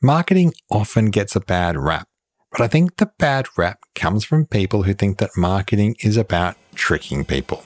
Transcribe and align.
Marketing 0.00 0.52
often 0.70 1.06
gets 1.06 1.34
a 1.34 1.40
bad 1.40 1.76
rap, 1.76 2.06
but 2.52 2.60
I 2.60 2.68
think 2.68 2.98
the 2.98 3.10
bad 3.18 3.46
rap 3.56 3.80
comes 3.96 4.24
from 4.24 4.46
people 4.46 4.84
who 4.84 4.94
think 4.94 5.18
that 5.18 5.36
marketing 5.36 5.96
is 6.04 6.16
about 6.16 6.54
tricking 6.76 7.24
people. 7.24 7.64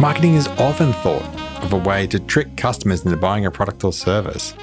Marketing 0.00 0.32
is 0.32 0.48
often 0.56 0.94
thought 0.94 1.20
of 1.62 1.74
a 1.74 1.76
way 1.76 2.06
to 2.06 2.18
trick 2.18 2.56
customers 2.56 3.04
into 3.04 3.18
buying 3.18 3.44
a 3.44 3.50
product 3.50 3.84
or 3.84 3.92
service, 3.92 4.54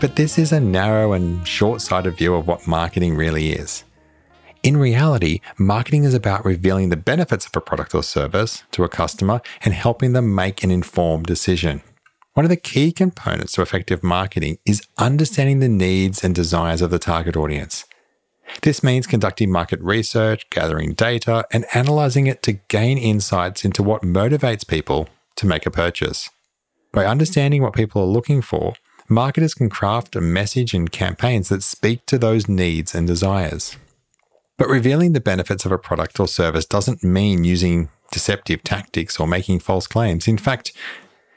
but 0.00 0.14
this 0.14 0.38
is 0.38 0.52
a 0.52 0.60
narrow 0.60 1.14
and 1.14 1.44
short 1.48 1.80
sighted 1.80 2.16
view 2.16 2.36
of 2.36 2.46
what 2.46 2.68
marketing 2.68 3.16
really 3.16 3.50
is. 3.50 3.82
In 4.62 4.76
reality, 4.76 5.40
marketing 5.56 6.02
is 6.02 6.14
about 6.14 6.44
revealing 6.44 6.88
the 6.88 6.96
benefits 6.96 7.46
of 7.46 7.54
a 7.54 7.60
product 7.60 7.94
or 7.94 8.02
service 8.02 8.64
to 8.72 8.82
a 8.82 8.88
customer 8.88 9.40
and 9.64 9.72
helping 9.72 10.14
them 10.14 10.34
make 10.34 10.64
an 10.64 10.70
informed 10.70 11.26
decision. 11.26 11.80
One 12.34 12.44
of 12.44 12.50
the 12.50 12.56
key 12.56 12.92
components 12.92 13.52
to 13.52 13.62
effective 13.62 14.02
marketing 14.02 14.58
is 14.64 14.86
understanding 14.98 15.60
the 15.60 15.68
needs 15.68 16.24
and 16.24 16.34
desires 16.34 16.82
of 16.82 16.90
the 16.90 16.98
target 16.98 17.36
audience. 17.36 17.84
This 18.62 18.82
means 18.82 19.06
conducting 19.06 19.50
market 19.50 19.80
research, 19.80 20.48
gathering 20.50 20.94
data, 20.94 21.46
and 21.52 21.64
analyzing 21.74 22.26
it 22.26 22.42
to 22.44 22.54
gain 22.54 22.98
insights 22.98 23.64
into 23.64 23.82
what 23.82 24.02
motivates 24.02 24.66
people 24.66 25.08
to 25.36 25.46
make 25.46 25.66
a 25.66 25.70
purchase. 25.70 26.30
By 26.92 27.06
understanding 27.06 27.62
what 27.62 27.74
people 27.74 28.02
are 28.02 28.06
looking 28.06 28.42
for, 28.42 28.74
marketers 29.08 29.54
can 29.54 29.68
craft 29.68 30.16
a 30.16 30.20
message 30.20 30.74
and 30.74 30.90
campaigns 30.90 31.48
that 31.50 31.62
speak 31.62 32.06
to 32.06 32.18
those 32.18 32.48
needs 32.48 32.94
and 32.94 33.06
desires. 33.06 33.76
But 34.58 34.68
revealing 34.68 35.12
the 35.12 35.20
benefits 35.20 35.64
of 35.64 35.70
a 35.70 35.78
product 35.78 36.18
or 36.18 36.26
service 36.26 36.66
doesn't 36.66 37.04
mean 37.04 37.44
using 37.44 37.88
deceptive 38.10 38.64
tactics 38.64 39.20
or 39.20 39.26
making 39.28 39.60
false 39.60 39.86
claims. 39.86 40.26
In 40.26 40.36
fact, 40.36 40.72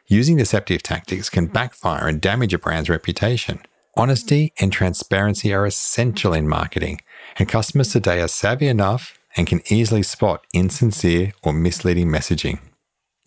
using 0.07 0.37
deceptive 0.37 0.81
tactics 0.81 1.29
can 1.29 1.45
backfire 1.45 2.07
and 2.07 2.19
damage 2.19 2.53
a 2.53 2.57
brand's 2.57 2.89
reputation. 2.89 3.59
Honesty 3.95 4.53
and 4.59 4.73
transparency 4.73 5.53
are 5.53 5.67
essential 5.67 6.33
in 6.33 6.47
marketing, 6.47 7.01
and 7.37 7.47
customers 7.47 7.91
today 7.91 8.21
are 8.21 8.27
savvy 8.27 8.67
enough 8.67 9.19
and 9.37 9.45
can 9.45 9.61
easily 9.69 10.01
spot 10.01 10.45
insincere 10.53 11.33
or 11.43 11.53
misleading 11.53 12.07
messaging. 12.07 12.59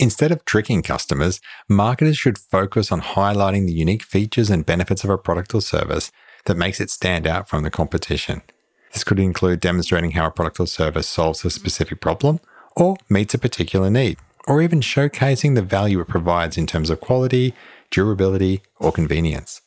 Instead 0.01 0.33
of 0.33 0.45
tricking 0.45 0.83
customers, 0.83 1.41
marketers 1.69 2.19
should 2.19 2.37
focus 2.37 2.91
on 2.91 3.01
highlighting 3.01 3.67
the 3.67 3.73
unique 3.73 4.03
features 4.03 4.51
and 4.51 4.67
benefits 4.67 5.05
of 5.05 5.11
a 5.11 5.17
product 5.17 5.55
or 5.55 5.61
service 5.61 6.11
that 6.47 6.57
makes 6.57 6.81
it 6.81 6.91
stand 6.91 7.29
out 7.29 7.49
from 7.49 7.63
the 7.63 7.71
competition. 7.71 8.43
This 8.95 9.05
could 9.05 9.19
include 9.19 9.61
demonstrating 9.61 10.13
how 10.13 10.27
a 10.27 10.31
product 10.31 10.61
or 10.61 10.69
service 10.69 11.09
solves 11.09 11.45
a 11.45 11.51
specific 11.51 12.01
problem 12.01 12.41
or 12.77 12.97
meets 13.11 13.35
a 13.35 13.39
particular 13.39 13.91
need, 13.91 14.19
or 14.47 14.63
even 14.63 14.81
showcasing 14.81 15.55
the 15.55 15.63
value 15.63 16.01
it 16.01 16.09
provides 16.09 16.57
in 16.57 16.67
terms 16.67 16.91
of 16.91 17.01
quality, 17.01 17.55
durability, 17.91 18.63
or 18.79 18.93
convenience. 18.93 19.61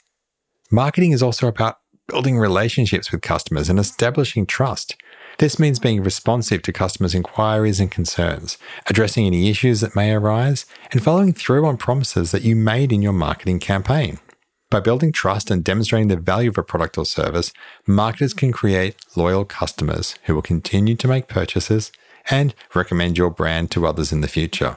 Marketing 0.71 1.11
is 1.11 1.21
also 1.21 1.47
about 1.47 1.79
building 2.07 2.37
relationships 2.37 3.11
with 3.11 3.21
customers 3.21 3.69
and 3.69 3.79
establishing 3.79 4.45
trust. 4.45 4.95
This 5.39 5.59
means 5.59 5.77
being 5.77 6.03
responsive 6.03 6.61
to 6.63 6.73
customers' 6.73 7.13
inquiries 7.13 7.81
and 7.81 7.91
concerns, 7.91 8.57
addressing 8.87 9.25
any 9.25 9.49
issues 9.49 9.81
that 9.81 9.95
may 9.95 10.13
arise, 10.13 10.65
and 10.91 11.03
following 11.03 11.33
through 11.33 11.65
on 11.65 11.77
promises 11.77 12.31
that 12.31 12.43
you 12.43 12.55
made 12.55 12.93
in 12.93 13.01
your 13.01 13.13
marketing 13.13 13.59
campaign. 13.59 14.19
By 14.69 14.81
building 14.81 15.13
trust 15.13 15.49
and 15.49 15.63
demonstrating 15.63 16.09
the 16.09 16.17
value 16.17 16.49
of 16.49 16.57
a 16.57 16.63
product 16.63 16.97
or 16.97 17.05
service, 17.05 17.53
marketers 17.85 18.33
can 18.33 18.51
create 18.51 18.97
loyal 19.15 19.45
customers 19.45 20.15
who 20.23 20.35
will 20.35 20.41
continue 20.41 20.95
to 20.95 21.07
make 21.07 21.29
purchases 21.29 21.91
and 22.29 22.53
recommend 22.75 23.17
your 23.17 23.29
brand 23.29 23.71
to 23.71 23.87
others 23.87 24.11
in 24.11 24.19
the 24.19 24.27
future. 24.27 24.75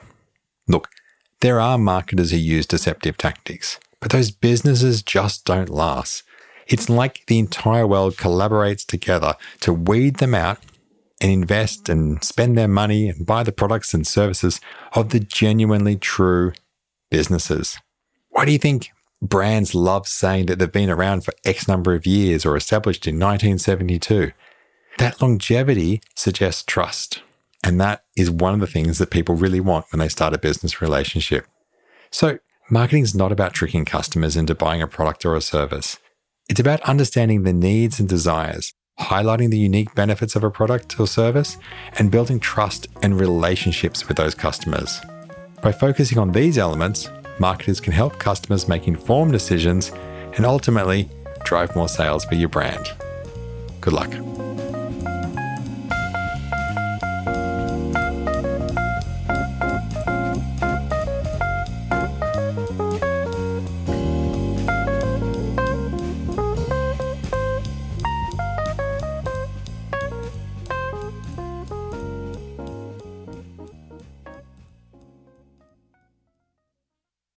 Look, 0.68 0.88
there 1.40 1.58
are 1.58 1.76
marketers 1.76 2.30
who 2.30 2.36
use 2.36 2.66
deceptive 2.66 3.16
tactics. 3.18 3.80
But 3.98 4.12
those 4.12 4.30
businesses 4.30 5.02
just 5.02 5.44
don't 5.44 5.68
last. 5.68 6.22
It's 6.68 6.88
like 6.88 7.26
the 7.26 7.40
entire 7.40 7.86
world 7.86 8.16
collaborates 8.16 8.86
together 8.86 9.34
to 9.60 9.72
weed 9.72 10.16
them 10.16 10.34
out 10.34 10.58
and 11.20 11.32
invest 11.32 11.88
and 11.88 12.22
spend 12.22 12.56
their 12.56 12.68
money 12.68 13.08
and 13.08 13.26
buy 13.26 13.42
the 13.42 13.50
products 13.50 13.92
and 13.92 14.06
services 14.06 14.60
of 14.92 15.08
the 15.08 15.18
genuinely 15.18 15.96
true 15.96 16.52
businesses. 17.10 17.76
Why 18.28 18.44
do 18.44 18.52
you 18.52 18.58
think 18.58 18.90
brands 19.22 19.74
love 19.74 20.06
saying 20.06 20.46
that 20.46 20.58
they've 20.58 20.70
been 20.70 20.90
around 20.90 21.24
for 21.24 21.34
X 21.44 21.68
number 21.68 21.94
of 21.94 22.06
years 22.06 22.44
or 22.46 22.56
established 22.56 23.06
in 23.06 23.16
1972? 23.16 24.32
That 24.98 25.20
longevity 25.20 26.00
suggests 26.14 26.62
trust. 26.62 27.22
And 27.62 27.80
that 27.80 28.04
is 28.16 28.30
one 28.30 28.54
of 28.54 28.60
the 28.60 28.66
things 28.66 28.98
that 28.98 29.10
people 29.10 29.34
really 29.34 29.60
want 29.60 29.86
when 29.90 30.00
they 30.00 30.08
start 30.08 30.34
a 30.34 30.38
business 30.38 30.80
relationship. 30.80 31.46
So 32.10 32.38
Marketing 32.72 33.02
is 33.02 33.16
not 33.16 33.32
about 33.32 33.52
tricking 33.52 33.84
customers 33.84 34.36
into 34.36 34.54
buying 34.54 34.80
a 34.80 34.86
product 34.86 35.24
or 35.24 35.34
a 35.34 35.40
service. 35.40 35.98
It's 36.48 36.60
about 36.60 36.80
understanding 36.82 37.42
the 37.42 37.52
needs 37.52 37.98
and 37.98 38.08
desires, 38.08 38.74
highlighting 39.00 39.50
the 39.50 39.58
unique 39.58 39.92
benefits 39.96 40.36
of 40.36 40.44
a 40.44 40.52
product 40.52 41.00
or 41.00 41.08
service, 41.08 41.56
and 41.98 42.12
building 42.12 42.38
trust 42.38 42.86
and 43.02 43.18
relationships 43.18 44.06
with 44.06 44.18
those 44.18 44.36
customers. 44.36 45.00
By 45.60 45.72
focusing 45.72 46.16
on 46.16 46.30
these 46.30 46.58
elements, 46.58 47.10
marketers 47.40 47.80
can 47.80 47.92
help 47.92 48.18
customers 48.18 48.68
make 48.68 48.86
informed 48.86 49.32
decisions 49.32 49.90
and 50.36 50.46
ultimately 50.46 51.08
drive 51.44 51.74
more 51.74 51.88
sales 51.88 52.24
for 52.24 52.36
your 52.36 52.48
brand. 52.48 52.86
Good 53.80 53.94
luck. 53.94 54.10